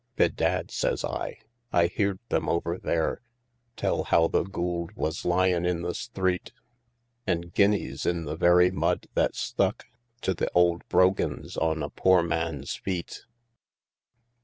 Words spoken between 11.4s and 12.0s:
on a